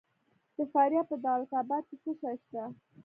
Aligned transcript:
د 0.55 0.57
فاریاب 0.71 1.05
په 1.11 1.15
دولت 1.25 1.51
اباد 1.61 1.83
کې 1.89 1.95
څه 2.03 2.11
شی 2.21 2.33
شته؟ 2.43 2.63